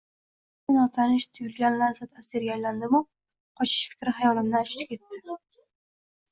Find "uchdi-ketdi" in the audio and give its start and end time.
4.73-5.41